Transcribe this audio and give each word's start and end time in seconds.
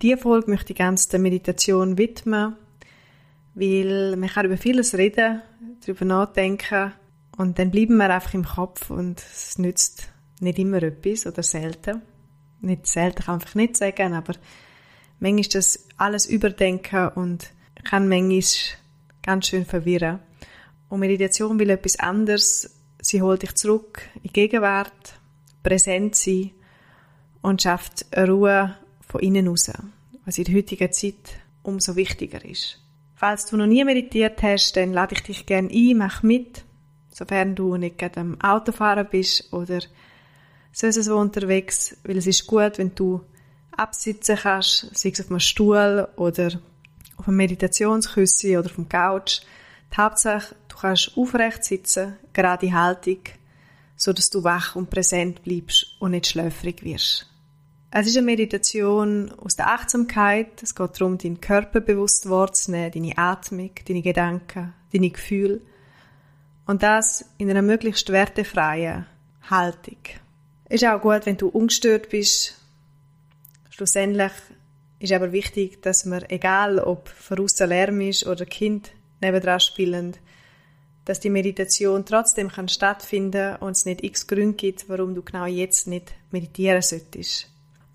Diese 0.00 0.16
Folge 0.16 0.50
möchte 0.50 0.72
ich 0.72 0.78
ganz 0.78 1.08
der 1.08 1.18
Meditation 1.18 1.98
widmen, 1.98 2.54
weil 3.54 4.14
man 4.16 4.28
kann 4.28 4.46
über 4.46 4.56
vieles 4.56 4.94
reden, 4.94 5.42
darüber 5.80 6.04
nachdenken 6.04 6.92
und 7.36 7.58
dann 7.58 7.72
bleiben 7.72 7.96
wir 7.96 8.08
einfach 8.08 8.34
im 8.34 8.44
Kopf 8.44 8.90
und 8.90 9.18
es 9.18 9.58
nützt 9.58 10.08
nicht 10.38 10.60
immer 10.60 10.82
etwas 10.84 11.26
oder 11.26 11.42
selten. 11.42 12.02
Nicht 12.60 12.86
selten 12.86 13.24
kann 13.24 13.38
ich 13.38 13.42
einfach 13.42 13.54
nicht 13.56 13.76
sagen, 13.76 14.14
aber 14.14 14.34
manchmal 15.18 15.40
ist 15.40 15.54
das 15.56 15.88
alles 15.96 16.26
überdenken 16.26 17.08
und 17.16 17.50
kann 17.82 18.08
manchmal 18.08 18.42
ganz 19.22 19.48
schön 19.48 19.66
verwirren. 19.66 20.20
Und 20.88 21.00
Meditation 21.00 21.58
will 21.58 21.70
etwas 21.70 21.98
anderes. 21.98 22.70
Sie 23.00 23.20
holt 23.20 23.42
dich 23.42 23.54
zurück 23.56 24.02
in 24.14 24.22
die 24.22 24.32
Gegenwart, 24.32 25.14
präsent 25.64 26.14
sein 26.14 26.52
und 27.42 27.62
schafft 27.62 28.06
Ruhe 28.16 28.76
von 29.08 29.20
innen 29.20 29.48
raus, 29.48 29.70
was 30.24 30.38
in 30.38 30.44
der 30.44 30.54
heutigen 30.54 30.92
Zeit 30.92 31.40
umso 31.62 31.96
wichtiger 31.96 32.44
ist. 32.44 32.78
Falls 33.14 33.46
du 33.46 33.56
noch 33.56 33.66
nie 33.66 33.84
meditiert 33.84 34.42
hast, 34.42 34.76
dann 34.76 34.92
lade 34.92 35.14
ich 35.14 35.22
dich 35.22 35.46
gerne 35.46 35.70
ein, 35.72 35.96
mach 35.96 36.22
mit, 36.22 36.64
sofern 37.10 37.54
du 37.54 37.76
nicht 37.76 37.98
gerade 37.98 38.20
am 38.20 38.40
Autofahren 38.40 39.08
bist 39.10 39.52
oder 39.52 39.80
sonst 40.72 41.02
so 41.02 41.16
unterwegs, 41.16 41.96
weil 42.04 42.16
es 42.16 42.26
ist 42.26 42.46
gut, 42.46 42.78
wenn 42.78 42.94
du 42.94 43.20
absitzen 43.72 44.36
kannst, 44.36 44.96
sei 44.96 45.10
es 45.10 45.20
auf 45.20 45.30
einem 45.30 45.40
Stuhl 45.40 46.06
oder 46.16 46.60
auf 47.16 47.26
einem 47.26 47.38
Meditationsküssi 47.38 48.56
oder 48.56 48.66
auf 48.66 48.76
dem 48.76 48.88
Couch. 48.88 49.40
Die 49.92 49.96
Hauptsache, 49.96 50.54
du 50.68 50.76
kannst 50.76 51.16
aufrecht 51.16 51.64
sitzen, 51.64 52.16
gerade 52.32 52.72
Haltung, 52.72 53.20
so 53.96 54.12
dass 54.12 54.30
du 54.30 54.44
wach 54.44 54.76
und 54.76 54.90
präsent 54.90 55.42
bleibst 55.42 55.96
und 55.98 56.12
nicht 56.12 56.28
schläfrig 56.28 56.84
wirst. 56.84 57.26
Es 57.90 58.06
ist 58.06 58.18
eine 58.18 58.26
Meditation 58.26 59.32
aus 59.38 59.56
der 59.56 59.68
Achtsamkeit. 59.68 60.62
Es 60.62 60.74
geht 60.74 61.00
darum, 61.00 61.16
deinen 61.16 61.40
Körper 61.40 61.80
bewusst 61.80 62.28
wahrzunehmen, 62.28 62.92
deine 62.92 63.16
Atmung, 63.16 63.70
deine 63.86 64.02
Gedanken, 64.02 64.74
deine 64.92 65.10
Gefühle. 65.10 65.62
Und 66.66 66.82
das 66.82 67.24
in 67.38 67.48
einer 67.48 67.62
möglichst 67.62 68.10
wertefreien 68.10 69.06
Haltung. 69.48 69.96
Ist 70.68 70.84
auch 70.84 71.00
gut, 71.00 71.24
wenn 71.24 71.38
du 71.38 71.48
ungestört 71.48 72.10
bist. 72.10 72.60
Schlussendlich 73.70 74.32
ist 74.98 75.12
aber 75.12 75.32
wichtig, 75.32 75.80
dass 75.80 76.04
man, 76.04 76.24
egal 76.28 76.78
ob 76.78 77.10
draussen 77.30 77.70
Lärm 77.70 78.02
ist 78.02 78.26
oder 78.26 78.44
Kind 78.44 78.92
nebendran 79.22 79.60
spielen, 79.60 80.14
dass 81.06 81.20
die 81.20 81.30
Meditation 81.30 82.04
trotzdem 82.04 82.50
kann 82.50 82.68
stattfinden 82.68 83.56
und 83.56 83.70
es 83.70 83.86
nicht 83.86 84.04
x 84.04 84.26
Gründe 84.26 84.56
gibt, 84.56 84.90
warum 84.90 85.14
du 85.14 85.22
genau 85.22 85.46
jetzt 85.46 85.86
nicht 85.86 86.12
meditieren 86.30 86.82
solltest. 86.82 87.48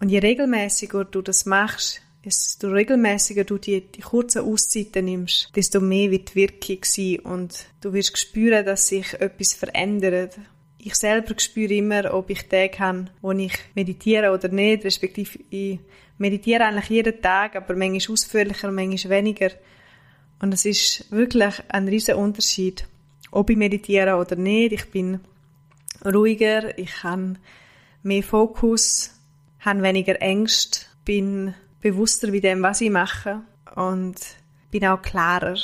Und 0.04 0.10
je 0.10 0.20
regelmäßiger 0.20 1.06
du 1.06 1.22
das 1.22 1.46
machst, 1.46 2.02
desto 2.26 2.68
regelmäßiger 2.68 3.46
du 3.46 3.58
die, 3.58 3.80
die 3.80 4.02
kurzen 4.02 4.42
Auszeiten 4.42 5.06
nimmst, 5.06 5.50
desto 5.56 5.80
mehr 5.80 6.12
wird 6.12 6.36
die 6.36 6.42
Wirkung 6.42 6.80
sein 6.84 7.20
und 7.20 7.68
du 7.80 7.94
wirst 7.94 8.18
spüren, 8.18 8.66
dass 8.66 8.90
sich 8.90 9.14
etwas 9.14 9.54
verändert. 9.54 10.38
Ich 10.78 10.96
selber 10.96 11.34
spüre 11.38 11.76
immer, 11.76 12.14
ob 12.14 12.30
ich 12.30 12.50
Tage 12.50 12.80
habe, 12.80 13.06
wo 13.22 13.32
ich 13.32 13.54
meditiere 13.76 14.34
oder 14.34 14.50
nicht, 14.50 14.84
respektive 14.84 15.40
ich 15.50 15.80
meditiere 16.18 16.66
eigentlich 16.66 16.90
jeden 16.90 17.22
Tag, 17.22 17.56
aber 17.56 17.74
manchmal 17.74 18.14
ausführlicher, 18.14 18.72
manchmal 18.72 19.20
weniger. 19.20 19.52
Und 20.42 20.54
es 20.54 20.66
ist 20.66 21.10
wirklich 21.14 21.64
ein 21.70 21.88
riesen 21.88 22.16
Unterschied, 22.16 22.86
ob 23.32 23.50
ich 23.50 23.56
meditiere 23.56 24.18
oder 24.18 24.36
nicht. 24.36 24.74
Ich 24.74 24.92
bin 24.92 25.22
ruhiger, 26.04 26.78
ich 26.78 27.04
habe 27.04 27.36
mehr 28.02 28.22
Fokus, 28.22 29.13
habe 29.66 29.82
weniger 29.82 30.22
Ängste, 30.22 30.82
bin 31.06 31.54
bewusster 31.82 32.32
wie 32.32 32.42
dem, 32.42 32.62
was 32.62 32.82
ich 32.82 32.90
mache 32.90 33.42
und 33.76 34.16
bin 34.72 34.86
auch 34.86 35.02
klarer. 35.02 35.58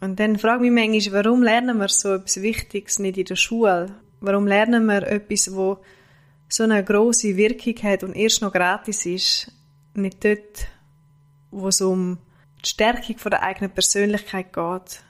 Und 0.00 0.18
dann 0.18 0.38
frage 0.38 0.66
ich 0.66 0.72
mich 0.72 0.88
manchmal, 0.88 1.24
warum 1.24 1.42
lernen 1.42 1.78
wir 1.78 1.88
so 1.88 2.14
etwas 2.14 2.42
Wichtiges 2.42 2.98
nicht 2.98 3.18
in 3.18 3.24
der 3.24 3.36
Schule? 3.36 3.94
Warum 4.20 4.46
lernen 4.46 4.86
wir 4.86 5.06
etwas, 5.06 5.54
wo 5.54 5.78
so 6.48 6.64
eine 6.64 6.84
große 6.84 7.36
Wirkung 7.36 7.74
hat 7.82 8.04
und 8.04 8.14
erst 8.14 8.42
noch 8.42 8.52
gratis 8.52 9.06
ist, 9.06 9.52
nicht 9.94 10.24
dort, 10.24 10.68
wo 11.50 11.68
es 11.68 11.80
um 11.80 12.18
die 12.64 12.68
Stärkung 12.68 13.16
der 13.30 13.42
eigenen 13.42 13.70
Persönlichkeit 13.70 14.52
geht. 14.52 15.02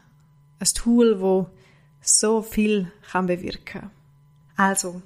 Ein 0.58 0.68
Tool, 0.74 1.20
wo 1.20 1.48
so 2.00 2.42
viel 2.42 2.90
kann 3.10 3.26
bewirken. 3.26 3.90
Also, 4.56 5.02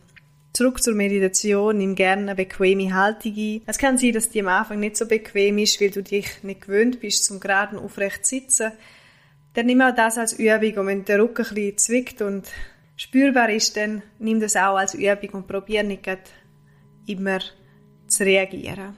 Zurück 0.57 0.83
zur 0.83 0.95
Meditation, 0.95 1.77
nimm 1.77 1.95
gerne 1.95 2.23
eine 2.23 2.35
bequeme 2.35 2.95
Haltung 2.95 3.35
ein. 3.37 3.61
Es 3.67 3.77
kann 3.77 3.99
sein, 3.99 4.15
dass 4.15 4.31
die 4.31 4.41
am 4.41 4.49
Anfang 4.49 4.81
nicht 4.81 4.97
so 4.97 5.05
bequem 5.05 5.59
ist, 5.59 5.79
weil 5.83 5.91
du 5.91 6.03
dich 6.03 6.43
nicht 6.43 6.63
gewöhnt 6.63 6.99
bist, 6.99 7.27
zum 7.27 7.41
geraden 7.41 7.79
aufrecht 7.79 8.25
sitzen. 8.25 8.73
Dann 9.53 9.67
nimm 9.67 9.83
auch 9.83 9.95
das 9.95 10.17
als 10.17 10.33
Übung 10.33 10.79
und 10.79 10.87
wenn 10.87 11.05
der 11.05 11.19
Rücken 11.19 11.45
ein 11.45 11.55
bisschen 11.55 11.77
zwickt 11.77 12.23
und 12.23 12.49
spürbar 12.97 13.51
ist, 13.51 13.77
dann 13.77 14.01
nimm 14.19 14.41
das 14.41 14.57
auch 14.57 14.79
als 14.79 14.95
Übung 14.95 15.43
und 15.43 15.47
probier 15.47 15.83
nicht 15.83 16.09
immer 17.07 17.41
zu 18.07 18.25
reagieren. 18.25 18.97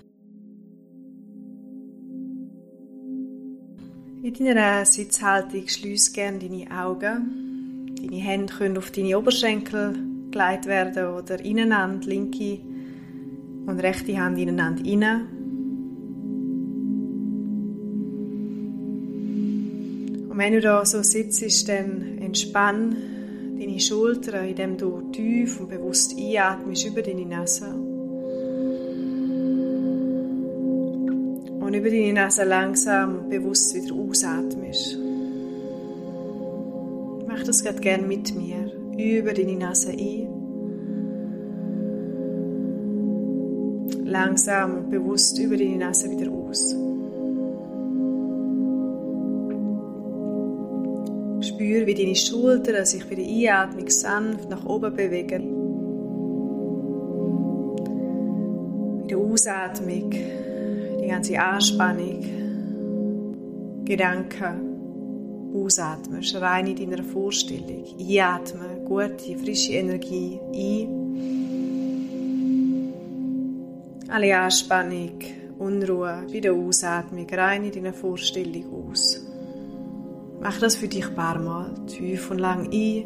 In 4.23 4.45
deiner 4.45 4.85
Sitzhaltung 4.85 5.67
schließ 5.67 6.13
gerne 6.13 6.39
deine 6.39 6.71
Augen. 6.71 7.97
Deine 8.01 8.23
Hände 8.23 8.55
können 8.55 8.79
auf 8.79 8.93
deine 8.93 9.19
Oberschenkel 9.19 10.08
gelegt 10.31 10.67
werden 10.67 11.15
oder 11.15 11.43
ineinander, 11.45 12.07
linke 12.07 12.61
und 13.67 13.81
rechte 13.81 14.19
Hand 14.19 14.39
ineinander 14.39 14.83
rein. 14.85 15.27
Und 20.29 20.39
wenn 20.39 20.53
du 20.53 20.61
da 20.61 20.85
so 20.85 21.03
sitzt, 21.03 21.69
dann 21.69 22.19
entspann 22.19 22.97
deine 23.59 23.81
Schultern, 23.81 24.47
indem 24.47 24.77
du 24.77 25.11
tief 25.13 25.61
und 25.61 25.69
bewusst 25.69 26.17
einatmest 26.17 26.87
über 26.87 27.03
deine 27.03 27.27
Nase. 27.27 27.75
Und 31.61 31.75
über 31.75 31.91
deine 31.91 32.13
Nase 32.13 32.45
langsam 32.45 33.19
und 33.19 33.31
bewusst 33.31 33.75
wieder 33.75 33.95
ausatmest. 33.95 34.99
Mach 37.27 37.43
das 37.43 37.63
gerade 37.63 37.81
gerne 37.81 38.07
mit 38.07 38.35
mir 38.35 38.78
über 38.99 39.33
deine 39.33 39.57
Nase 39.57 39.91
ein. 39.91 40.29
Langsam 44.05 44.77
und 44.77 44.91
bewusst 44.91 45.39
über 45.39 45.57
deine 45.57 45.77
Nase 45.77 46.11
wieder 46.11 46.31
aus. 46.33 46.75
Spür, 51.47 51.87
wie 51.87 51.95
deine 51.95 52.17
Schultern 52.17 52.85
sich 52.85 53.09
bei 53.09 53.15
der 53.15 53.27
Einatmung 53.27 53.89
sanft 53.89 54.51
nach 54.51 54.67
oben 54.67 54.95
bewegen. 54.95 55.55
Bei 59.03 59.07
der 59.09 59.19
Ausatmung 59.19 60.11
die 60.11 61.07
ganze 61.07 61.39
Anspannung, 61.39 62.25
Gedanken 63.85 64.68
ausatmest, 65.65 66.35
rein 66.37 66.67
in 66.67 66.91
deiner 66.91 67.03
Vorstellung. 67.05 67.85
Einatmen, 67.99 68.85
gute, 68.85 69.37
frische 69.39 69.73
Energie 69.73 70.39
ein. 70.55 70.89
Alle 74.09 74.39
Anspannung, 74.39 75.19
Unruhe 75.59 76.27
bei 76.33 76.41
der 76.41 76.55
Ausatmung 76.55 77.27
rein 77.31 77.65
in 77.65 77.73
deiner 77.73 77.93
Vorstellung 77.93 78.91
aus. 78.91 79.25
Mach 80.41 80.59
das 80.61 80.77
für 80.77 80.89
dich 80.89 81.07
ein 81.09 81.15
paar 81.15 81.39
Mal, 81.39 81.75
tief 81.87 82.31
und 82.31 82.39
lang 82.39 82.71
ein 82.73 83.05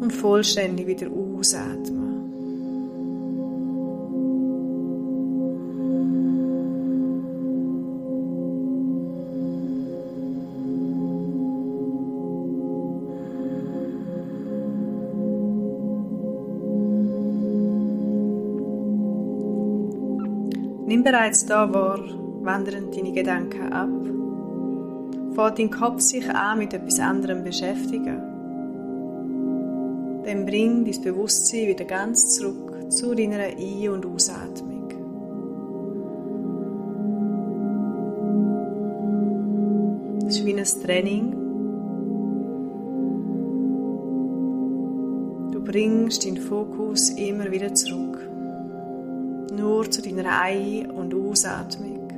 und 0.00 0.12
vollständig 0.12 0.86
wieder 0.86 1.08
ausatmen. 1.10 1.97
Nimm 20.88 21.02
bereits 21.04 21.44
da 21.44 21.70
wahr, 21.70 22.00
wandern 22.40 22.90
deine 22.90 23.12
Gedanken 23.12 23.70
ab. 23.74 23.90
Fährt 25.34 25.58
dein 25.58 25.70
Kopf 25.70 26.00
sich 26.00 26.26
an 26.30 26.60
mit 26.60 26.72
etwas 26.72 26.98
anderem 26.98 27.44
beschäftigen. 27.44 28.22
Dann 30.24 30.46
bring 30.46 30.86
dein 30.86 31.02
Bewusstsein 31.02 31.66
wieder 31.66 31.84
ganz 31.84 32.36
zurück 32.36 32.90
zu 32.90 33.14
deiner 33.14 33.38
Ein- 33.38 33.88
und 33.90 34.06
Ausatmung. 34.06 34.88
Das 40.22 40.38
ist 40.38 40.46
wie 40.46 40.54
ein 40.54 40.64
Training. 40.64 41.32
Du 45.52 45.62
bringst 45.62 46.24
deinen 46.24 46.38
Fokus 46.38 47.10
immer 47.10 47.50
wieder 47.50 47.74
zurück. 47.74 48.27
Nur 49.58 49.90
zu 49.90 50.02
deiner 50.02 50.40
Ein- 50.40 50.90
und 50.90 51.12
Ausatmung. 51.14 52.08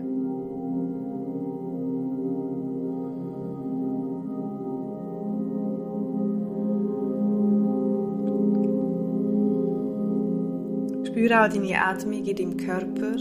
Spüre 11.06 11.42
auch 11.42 11.48
deine 11.48 11.82
Atmung 11.82 12.24
in 12.24 12.36
deinem 12.36 12.56
Körper. 12.58 13.16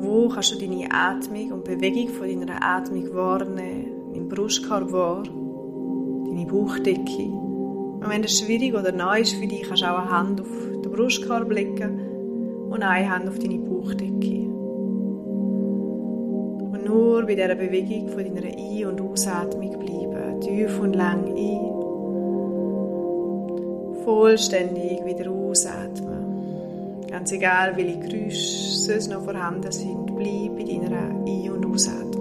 Wo 0.00 0.28
kannst 0.28 0.52
du 0.54 0.58
deine 0.58 0.90
Atmung 0.90 1.52
und 1.52 1.64
Bewegung 1.64 2.08
von 2.08 2.26
deiner 2.26 2.62
Atmung 2.62 3.14
wahrnehmen? 3.14 4.12
Dein 4.14 4.28
Brustkorb 4.28 4.90
wahr, 4.92 5.24
deine 5.24 6.46
Bauchdecke. 6.46 7.22
Und 7.22 8.08
wenn 8.08 8.22
das 8.22 8.38
schwierig 8.38 8.74
oder 8.74 8.92
neu 8.92 9.20
ist 9.20 9.34
für 9.34 9.46
dich, 9.46 9.62
kannst 9.62 9.82
du 9.82 9.86
auch 9.86 9.98
eine 9.98 10.10
Hand 10.10 10.40
auf 10.40 10.71
den 10.92 10.96
Brustkorb 10.96 11.50
legen 11.50 12.00
und 12.70 12.82
eine 12.82 13.08
Hand 13.08 13.28
auf 13.28 13.38
deine 13.38 13.58
Bauchdecke. 13.58 14.46
Und 16.70 16.84
nur 16.84 17.22
bei 17.26 17.34
dieser 17.34 17.54
Bewegung 17.54 18.08
von 18.08 18.24
deiner 18.24 18.46
Ein- 18.46 18.86
und 18.86 19.00
Ausatmung 19.00 19.78
bleiben. 19.78 20.40
Tief 20.40 20.80
und 20.80 20.94
lang 20.94 21.24
ein. 21.26 21.72
Vollständig 24.04 25.04
wieder 25.04 25.30
ausatmen. 25.30 27.06
Ganz 27.08 27.32
egal, 27.32 27.76
welche 27.76 27.98
Geräusche 27.98 28.72
sonst 28.80 29.08
noch 29.10 29.22
vorhanden 29.22 29.70
sind, 29.70 30.06
bleib 30.06 30.56
bei 30.56 30.64
deiner 30.64 31.10
Ein- 31.26 31.50
und 31.52 31.66
Ausatmung. 31.66 32.11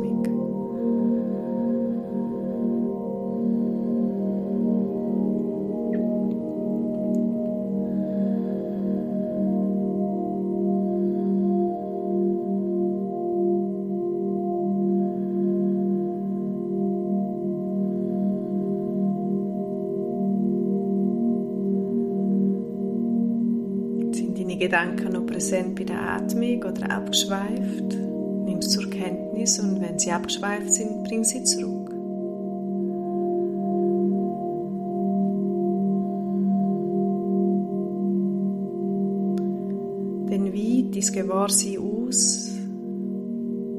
Gedanken 24.62 25.14
noch 25.14 25.26
präsent 25.26 25.74
bei 25.74 25.86
der 25.86 26.00
Atmung 26.00 26.60
oder 26.60 26.92
abgeschweift? 26.92 27.98
Nimm 28.46 28.62
sie 28.62 28.70
zur 28.70 28.92
Kenntnis 28.92 29.58
und 29.58 29.82
wenn 29.82 29.98
sie 29.98 30.12
abgeschweift 30.12 30.72
sind, 30.72 31.04
bring 31.04 31.24
sie 31.24 31.44
zurück. 31.44 31.90
Dann 40.30 40.54
weit 40.54 40.96
dein 40.96 41.14
Gewahrsein 41.24 41.80
aus. 41.80 42.52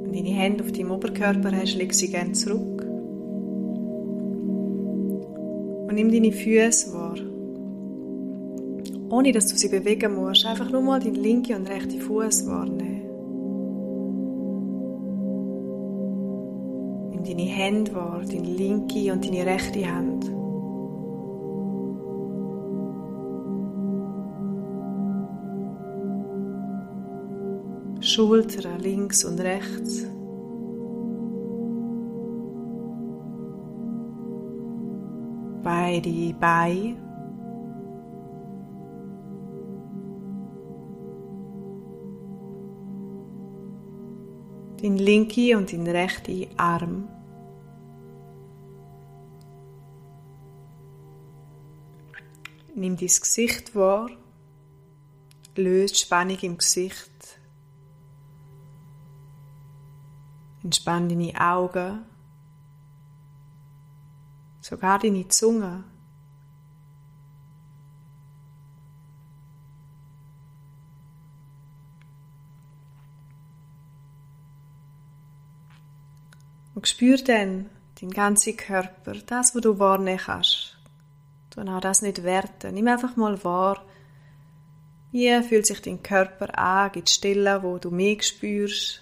Wenn 0.03 0.13
deine 0.13 0.31
Hände 0.31 0.65
auf 0.65 0.73
deinem 0.73 0.91
Oberkörper 0.91 1.53
hast, 1.53 1.77
leg 1.77 1.95
sie 1.95 2.11
gerne 2.11 2.33
zurück. 2.33 2.85
Und 5.87 5.95
nimm 5.95 6.11
deine 6.11 6.33
Füße 6.33 6.93
wahr 6.93 7.32
ohne 9.13 9.31
dass 9.31 9.47
du 9.47 9.57
sie 9.57 9.69
bewegen 9.69 10.15
musst. 10.15 10.47
Einfach 10.47 10.71
nur 10.71 10.81
mal 10.81 10.99
deinen 10.99 11.17
linken 11.17 11.57
und 11.57 11.69
rechten 11.69 12.01
Fuß 12.01 12.47
wahrnehmen. 12.47 13.03
Nimm 17.11 17.23
deine 17.23 17.43
Hände 17.43 17.95
wahr, 17.95 18.23
deine 18.27 18.49
linke 18.49 19.13
und 19.13 19.23
deine 19.27 19.45
rechte 19.45 19.87
Hand. 19.87 20.31
Schultern 28.03 28.81
links 28.81 29.25
und 29.27 29.39
rechts. 29.41 30.07
Beide 35.63 36.35
Beine. 36.41 37.12
Den 44.83 44.97
linken 44.97 45.57
und 45.57 45.71
den 45.71 45.87
rechten 45.87 46.49
Arm. 46.59 47.09
Nimm 52.75 52.97
dein 52.97 53.07
Gesicht 53.07 53.77
wahr, 53.77 54.11
löst 55.55 56.01
Spannung 56.01 56.39
im 56.39 56.59
Gesicht, 56.59 57.39
entspann 60.65 61.09
deine 61.09 61.33
Augen, 61.41 62.05
sogar 64.61 64.99
deine 64.99 65.29
Zunge. 65.29 65.85
Und 76.83 76.89
spür 76.89 77.17
dann 77.19 77.71
deinen 78.01 78.11
ganzen 78.11 78.57
Körper, 78.57 79.15
das, 79.15 79.55
was 79.55 79.63
du 79.63 79.79
wahrnehmen 79.79 80.19
kannst. 80.19 80.77
Du 81.51 81.61
auch 81.61 81.81
das 81.81 82.03
nicht 82.03 82.25
werten. 82.25 82.75
Nimm 82.75 82.89
einfach 82.89 83.15
mal 83.15 83.45
wahr, 83.45 83.87
wie 85.13 85.41
fühlt 85.45 85.65
sich 85.65 85.81
dein 85.81 86.03
Körper 86.03 86.59
an, 86.59 86.91
gibt 86.91 87.09
Stellen, 87.09 87.63
wo 87.63 87.79
du 87.79 87.93
mehr 87.93 88.21
spürst. 88.21 89.01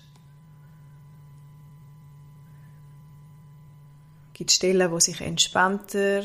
Gibt 4.34 4.50
Stellen, 4.50 4.90
wo 4.90 5.00
sich 5.00 5.22
entspannter 5.22 6.22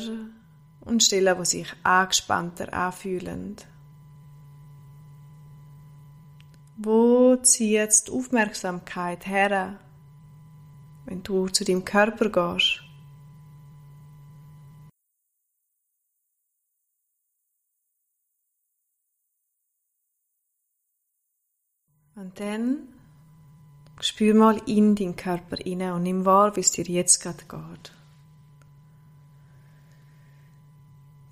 und 0.80 1.02
Stellen, 1.02 1.38
wo 1.38 1.44
sich 1.44 1.72
angespannter 1.84 2.70
anfühlen. 2.74 3.56
Wo 6.76 7.36
zieht 7.36 8.08
die 8.08 8.12
Aufmerksamkeit 8.12 9.26
her? 9.26 9.80
Wenn 11.06 11.22
du 11.22 11.48
zu 11.48 11.64
deinem 11.64 11.84
Körper 11.84 12.28
gehst. 12.28 12.82
Und 22.16 22.40
dann 22.40 22.88
spür 24.00 24.34
mal 24.34 24.60
in 24.66 24.94
deinen 24.94 25.16
Körper 25.16 25.56
hinein 25.56 25.92
und 25.92 26.02
nimm 26.02 26.24
wahr, 26.24 26.56
wie 26.56 26.60
es 26.60 26.70
dir 26.70 26.84
jetzt 26.84 27.20
gerade 27.20 27.44
geht. 27.44 27.92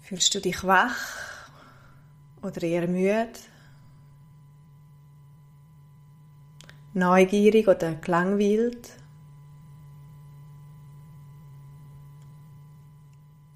Fühlst 0.02 0.34
du 0.34 0.40
dich 0.40 0.62
wach 0.64 0.96
oder 2.42 2.62
eher 2.62 2.86
müde? 2.86 3.32
Neugierig 6.92 7.66
oder 7.66 7.94
gelangweilt? 7.94 9.03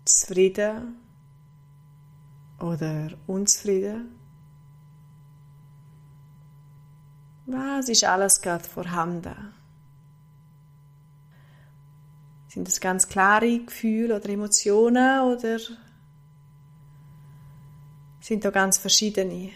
Zufrieden 0.08 0.96
oder 2.60 3.10
unzufrieden? 3.26 4.18
Was 7.46 7.88
ist 7.88 8.04
alles 8.04 8.40
gerade 8.40 8.64
vorhanden? 8.64 9.54
Sind 12.48 12.66
das 12.68 12.80
ganz 12.80 13.08
klare 13.08 13.60
Gefühle 13.60 14.16
oder 14.16 14.28
Emotionen 14.28 15.20
oder 15.20 15.58
sind 18.20 18.44
da 18.44 18.50
ganz 18.50 18.78
verschiedene? 18.78 19.52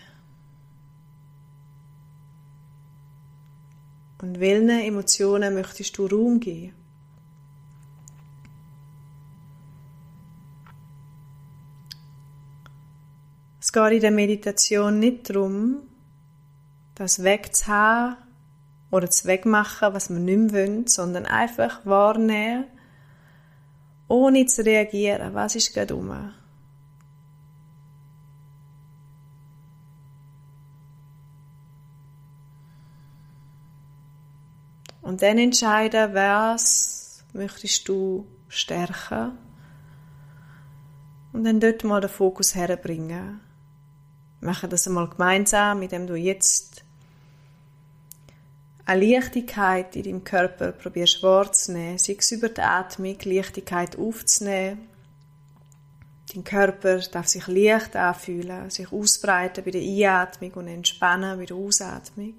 Und 4.23 4.39
welchen 4.39 4.69
Emotionen 4.69 5.55
möchtest 5.55 5.99
du 5.99 6.07
Raum 6.07 6.39
geben? 6.39 6.82
Es 13.73 13.81
geht 13.81 13.93
in 13.93 14.01
der 14.01 14.11
Meditation 14.11 14.99
nicht 14.99 15.31
darum, 15.31 15.79
das 16.95 17.23
wegzuhaben 17.23 18.19
oder 18.91 19.09
zu 19.09 19.27
wegmachen, 19.27 19.95
was 19.95 20.11
wir 20.11 20.19
nicht 20.19 20.53
mehr 20.53 20.69
wollen, 20.69 20.87
sondern 20.89 21.25
einfach 21.25 21.87
wahrnehmen, 21.87 22.67
ohne 24.09 24.45
zu 24.45 24.63
reagieren. 24.63 25.33
Was 25.33 25.57
ist 25.57 25.73
gerade 25.73 25.97
um? 25.97 26.35
Und 35.01 35.23
dann 35.23 35.39
entscheiden, 35.39 36.13
was 36.13 37.25
möchtest 37.33 37.89
du 37.89 38.27
stärken. 38.49 39.33
Und 41.33 41.45
dann 41.45 41.59
dort 41.59 41.85
mal 41.85 42.03
den 42.03 42.11
Fokus 42.11 42.55
herbringen. 42.55 43.41
Machen 44.43 44.71
das 44.71 44.87
einmal 44.87 45.09
gemeinsam, 45.09 45.83
indem 45.83 46.07
du 46.07 46.15
jetzt 46.15 46.85
eine 48.85 49.05
Leichtigkeit 49.05 49.95
in 49.97 50.03
deinem 50.03 50.25
Körper 50.25 50.73
probierst 50.73 51.23
wahrzunehmen, 51.23 51.99
sei 51.99 52.17
es 52.19 52.33
über 52.33 52.49
die 52.49 52.61
Atmung, 52.61 53.17
Leichtigkeit 53.23 53.97
aufzunehmen. 53.97 54.89
Dein 56.35 56.45
Körper 56.45 56.99
darf 56.99 57.29
sich 57.29 57.47
leicht 57.47 57.95
anfühlen, 57.95 58.69
sich 58.69 58.91
ausbreiten 58.91 59.65
bei 59.65 59.71
der 59.71 59.83
Einatmung 59.83 60.53
und 60.55 60.67
entspannen 60.67 61.39
bei 61.39 61.47
der 61.47 61.57
Ausatmung. 61.57 62.35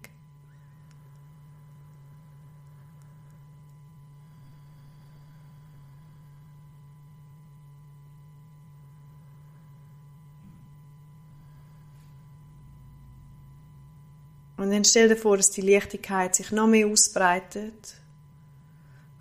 Und 14.63 14.71
dann 14.71 14.85
stell 14.85 15.09
dir 15.09 15.17
vor, 15.17 15.35
dass 15.35 15.51
die 15.51 15.59
Leichtigkeit 15.59 16.33
sich 16.33 16.53
noch 16.53 16.67
mehr 16.67 16.87
ausbreitet. 16.87 17.95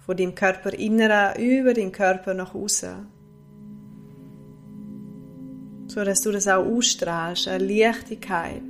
Von 0.07 0.17
deinem 0.17 0.37
Körperinneren 0.37 1.35
über 1.43 1.75
den 1.75 1.91
Körper 1.91 2.33
nach 2.33 2.55
außen. 2.55 3.09
So 5.89 6.05
dass 6.05 6.21
du 6.21 6.31
das 6.31 6.47
auch 6.47 6.65
ausstrahlst, 6.65 7.49
eine 7.49 7.65
Leichtigkeit, 7.65 8.63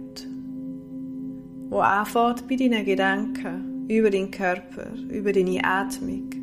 die 1.70 1.74
anfängt 1.74 2.48
bei 2.48 2.56
deinen 2.56 2.86
Gedanken, 2.86 3.86
über 3.88 4.08
den 4.08 4.30
Körper, 4.30 4.94
über 5.10 5.30
deine 5.30 5.62
Atmung. 5.62 6.41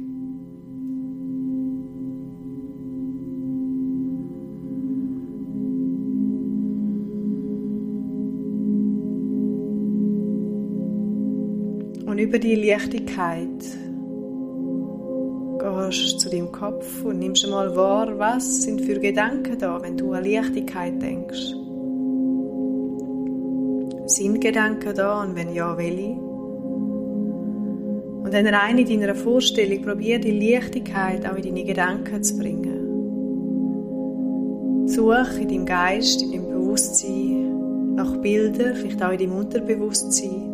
Über 12.29 12.37
die 12.37 12.53
Leichtigkeit 12.53 13.47
gehst 15.57 16.19
zu 16.19 16.29
deinem 16.29 16.51
Kopf 16.51 17.03
und 17.03 17.17
nimmst 17.17 17.43
einmal 17.43 17.75
wahr, 17.75 18.19
was 18.19 18.61
sind 18.61 18.81
für 18.81 18.99
Gedanken 18.99 19.57
da, 19.57 19.81
wenn 19.81 19.97
du 19.97 20.13
an 20.13 20.23
Leichtigkeit 20.23 21.01
denkst. 21.01 21.55
Sind 24.05 24.41
Gedanken 24.41 24.93
da 24.95 25.23
und 25.23 25.35
wenn 25.35 25.55
ja, 25.55 25.75
welche? 25.75 26.11
Und 28.21 28.31
dann 28.31 28.45
rein 28.45 28.77
in 28.77 29.01
deiner 29.01 29.15
Vorstellung 29.15 29.81
probier 29.81 30.19
die 30.19 30.39
Leichtigkeit 30.39 31.27
auch 31.27 31.35
in 31.35 31.41
deine 31.41 31.63
Gedanken 31.63 32.21
zu 32.21 32.37
bringen. 32.37 32.85
Such 34.87 35.39
in 35.39 35.47
deinem 35.47 35.65
Geist, 35.65 36.21
in 36.21 36.33
deinem 36.33 36.49
Bewusstsein 36.49 37.95
nach 37.95 38.17
Bildern, 38.17 38.75
vielleicht 38.75 39.01
auch 39.01 39.13
in 39.13 39.17
deinem 39.17 39.35
Unterbewusstsein, 39.35 40.48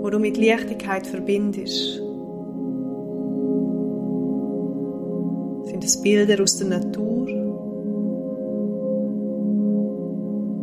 wo 0.00 0.08
du 0.08 0.18
mit 0.18 0.38
Leichtigkeit 0.38 1.06
verbindest. 1.06 1.96
Sind 5.66 5.84
es 5.84 6.00
Bilder 6.00 6.42
aus 6.42 6.56
der 6.56 6.68
Natur? 6.68 7.26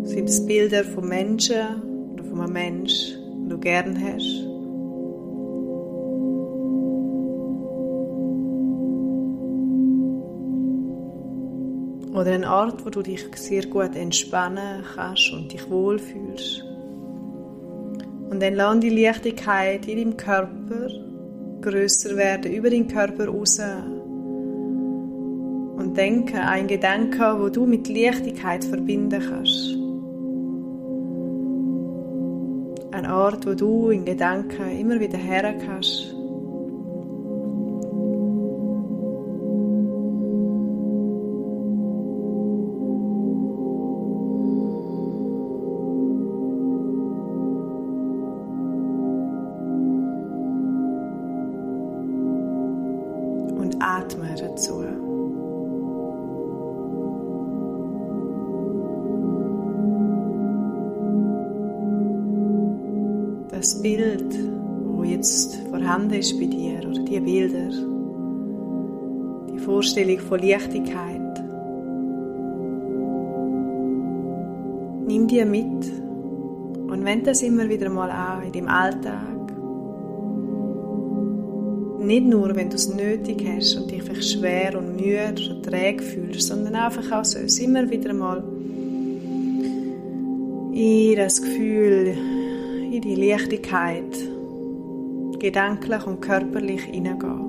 Sind 0.06 0.30
es 0.30 0.46
Bilder 0.46 0.84
von 0.84 1.08
Menschen 1.08 2.12
oder 2.14 2.24
von 2.24 2.42
einem 2.42 2.54
Mensch, 2.54 3.14
den 3.14 3.50
du 3.50 3.58
gern 3.60 3.96
hast? 4.02 4.44
Oder 12.16 12.32
ein 12.32 12.46
Ort, 12.46 12.84
wo 12.84 12.90
du 12.90 13.04
dich 13.04 13.24
sehr 13.36 13.68
gut 13.68 13.96
entspannen 13.96 14.84
kannst 14.96 15.32
und 15.34 15.54
dich 15.54 15.70
wohlfühlst. 15.70 16.64
Und 18.38 18.44
dann 18.44 18.54
lass 18.54 18.80
die 18.82 18.90
Leichtigkeit 18.92 19.88
in 19.88 19.98
deinem 19.98 20.16
Körper 20.16 20.90
größer 21.60 22.16
werden, 22.18 22.54
über 22.54 22.70
den 22.70 22.88
Körper 22.88 23.30
raus. 23.30 23.60
Und 25.76 25.98
denke 25.98 26.40
an 26.40 26.48
einen 26.48 26.68
Gedanken, 26.68 27.40
wo 27.40 27.50
du 27.50 27.66
mit 27.66 27.90
Leichtigkeit 27.90 28.64
verbinden 28.64 29.24
kannst. 29.28 29.74
Ein 32.94 33.12
Ort, 33.12 33.48
wo 33.48 33.56
du 33.56 33.90
in 33.90 34.06
Gedanken 34.06 34.70
immer 34.80 35.00
wieder 35.00 35.18
her. 35.18 35.56
Atme 53.80 54.36
dazu. 54.38 54.84
Das 63.50 63.82
Bild, 63.82 64.36
wo 64.86 65.04
jetzt 65.04 65.56
vorhanden 65.70 66.14
ist 66.14 66.40
bei 66.40 66.46
dir, 66.46 66.80
oder 66.88 67.04
die 67.04 67.20
Bilder, 67.20 67.70
die 69.52 69.60
Vorstellung 69.60 70.20
von 70.20 70.40
Leichtigkeit, 70.40 71.44
nimm 75.08 75.28
dir 75.28 75.46
mit 75.46 75.92
und 76.90 77.04
wende 77.04 77.26
das 77.26 77.42
immer 77.42 77.68
wieder 77.68 77.90
mal 77.90 78.12
an 78.12 78.44
in 78.44 78.52
deinem 78.52 78.68
Alltag 78.68 79.37
nicht 82.08 82.26
nur, 82.26 82.56
wenn 82.56 82.70
du 82.70 82.76
es 82.76 82.88
nötig 82.88 83.46
hast 83.46 83.76
und 83.76 83.92
dich 83.92 84.02
vielleicht 84.02 84.32
schwer 84.32 84.78
und 84.78 84.96
müde 84.96 85.36
oder 85.46 85.62
träge 85.62 86.02
fühlst, 86.02 86.48
sondern 86.48 86.76
einfach 86.76 87.12
auch 87.12 87.26
so 87.26 87.38
immer 87.62 87.90
wieder 87.90 88.14
mal 88.14 88.42
in 90.74 91.16
das 91.18 91.42
Gefühl, 91.42 92.16
in 92.92 93.02
die 93.02 93.16
Leichtigkeit, 93.16 94.18
gedanklich 95.38 96.08
und 96.08 96.22
körperlich 96.22 96.84
hineingehen. 96.84 97.44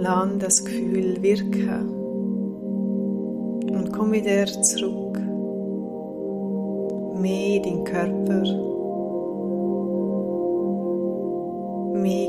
Lass 0.00 0.28
das 0.38 0.64
Gefühl 0.64 1.22
wirken 1.22 1.88
und 3.70 3.92
komm 3.92 4.12
wieder 4.12 4.46
zurück. 4.46 5.20
Mehr 7.20 7.56
in 7.56 7.62
deinen 7.62 7.84
Körper. 7.84 8.77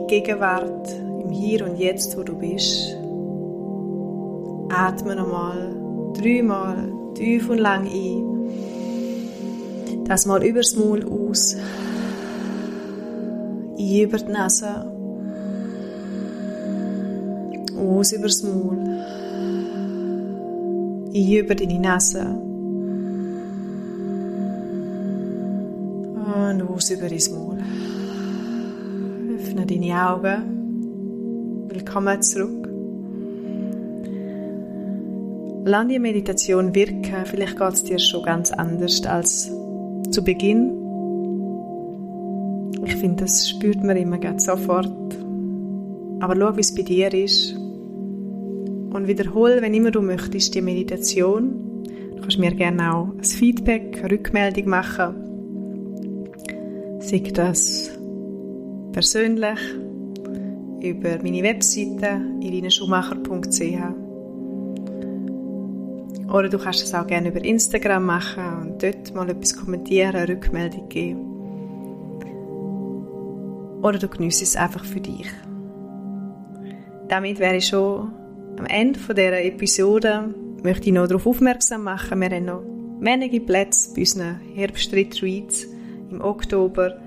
Gegenwart 0.09 0.89
im 1.23 1.29
Hier 1.29 1.63
und 1.63 1.77
Jetzt, 1.77 2.17
wo 2.17 2.23
du 2.23 2.35
bist. 2.35 2.97
Atme 4.69 5.15
nochmal 5.15 5.75
dreimal 6.19 6.91
tief 7.13 7.47
und 7.47 7.59
lang 7.59 7.85
ein. 7.85 8.25
Das 10.05 10.25
mal 10.25 10.43
übers 10.43 10.75
Maul 10.75 11.05
aus. 11.05 11.55
Ein 13.77 14.01
über 14.01 14.17
die 14.17 14.31
Nase. 14.31 14.91
Aus 17.77 18.11
übers 18.11 18.41
Maul. 18.41 18.79
Ein 21.13 21.31
über 21.31 21.53
deine 21.53 21.79
Nase. 21.79 22.25
Und 26.25 26.63
aus 26.67 26.89
über 26.89 27.07
dein 27.07 27.31
Maul. 27.31 27.59
Öffne 29.49 29.65
deine 29.65 30.07
Augen. 30.07 31.69
Willkommen 31.69 32.21
zurück. 32.21 32.69
Lass 35.65 35.87
die 35.87 35.97
Meditation 35.97 36.75
wirken. 36.75 37.25
Vielleicht 37.25 37.57
geht 37.57 37.73
es 37.73 37.83
dir 37.83 37.97
schon 37.97 38.21
ganz 38.21 38.51
anders 38.51 39.03
als 39.07 39.51
zu 40.11 40.23
Beginn. 40.23 40.69
Ich 42.85 42.95
finde, 42.97 43.23
das 43.23 43.49
spürt 43.49 43.83
man 43.83 43.97
immer 43.97 44.19
ganz 44.19 44.45
sofort. 44.45 45.17
Aber 46.19 46.35
schau, 46.35 46.55
wie 46.55 46.61
es 46.61 46.75
bei 46.75 46.83
dir 46.83 47.11
ist. 47.11 47.55
Und 47.55 49.07
wiederhole, 49.07 49.63
wenn 49.63 49.73
immer 49.73 49.89
du 49.89 50.03
möchtest, 50.03 50.53
die 50.53 50.61
Meditation. 50.61 51.83
Du 52.15 52.21
kannst 52.21 52.37
mir 52.37 52.53
gerne 52.53 52.93
auch 52.93 53.07
ein 53.17 53.23
Feedback, 53.23 53.97
eine 53.97 54.11
Rückmeldung 54.11 54.69
machen. 54.69 55.15
Sei 56.99 57.23
das 57.33 57.98
persönlich 58.99 59.59
über 60.81 61.23
meine 61.23 61.41
Webseite 61.41 62.19
irinenschumacher.ch 62.41 63.79
oder 66.29 66.49
du 66.49 66.57
kannst 66.57 66.83
es 66.83 66.93
auch 66.93 67.07
gerne 67.07 67.29
über 67.29 67.41
Instagram 67.41 68.05
machen 68.05 68.43
und 68.61 68.83
dort 68.83 69.15
mal 69.15 69.29
etwas 69.29 69.55
kommentieren, 69.55 70.17
eine 70.17 70.27
Rückmeldung 70.27 70.89
geben. 70.89 71.21
Oder 73.81 73.99
du 73.99 74.09
genießt 74.09 74.41
es 74.41 74.57
einfach 74.57 74.83
für 74.83 74.99
dich. 74.99 75.31
Damit 77.07 77.39
wäre 77.39 77.55
ich 77.55 77.67
schon 77.67 78.11
am 78.57 78.65
Ende 78.65 78.99
dieser 78.99 79.41
Episode. 79.45 80.35
Möchte 80.61 80.87
ich 80.87 80.93
noch 80.93 81.07
darauf 81.07 81.25
aufmerksam 81.25 81.83
machen, 81.83 82.19
wir 82.19 82.29
haben 82.31 82.43
noch 82.43 82.63
wenige 82.99 83.39
Plätze 83.39 83.93
bei 83.95 84.01
unseren 84.01 84.41
Herbstretreats 84.55 85.67
im 86.11 86.19
Oktober 86.19 86.99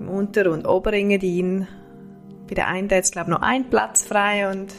im 0.00 0.08
Unter- 0.08 0.50
und 0.50 0.66
Oberengadin. 0.66 1.68
Bei 2.48 2.54
der 2.54 2.66
einen 2.66 2.90
hat 2.90 3.04
es, 3.04 3.12
glaube 3.12 3.30
noch 3.30 3.42
einen 3.42 3.70
Platz 3.70 4.04
frei 4.04 4.50
und 4.50 4.74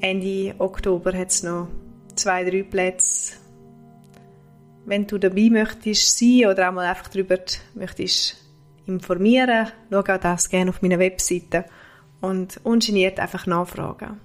Ende 0.00 0.54
Oktober 0.58 1.12
hat 1.16 1.30
es 1.30 1.42
noch 1.42 1.68
zwei, 2.14 2.48
drei 2.48 2.62
Plätze. 2.62 3.34
Wenn 4.84 5.06
du 5.06 5.18
dabei 5.18 5.48
möchtest 5.50 6.18
sein 6.18 6.46
oder 6.46 6.68
auch 6.68 6.72
mal 6.72 6.86
einfach 6.86 7.08
darüber 7.08 7.38
möchtest 7.74 8.36
informieren, 8.86 9.68
schau 9.90 10.00
auch 10.00 10.18
das 10.18 10.48
gerne 10.48 10.70
auf 10.70 10.82
meiner 10.82 10.98
Webseite 10.98 11.64
und 12.20 12.60
ungeniert 12.64 13.20
einfach 13.20 13.46
nachfragen. 13.46 14.20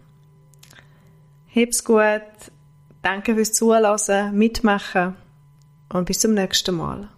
Hab's 1.53 1.83
gut, 1.83 2.21
danke 3.01 3.35
fürs 3.35 3.53
Zuhören, 3.53 4.37
mitmachen 4.37 5.15
und 5.89 6.05
bis 6.05 6.19
zum 6.19 6.33
nächsten 6.33 6.75
Mal. 6.75 7.09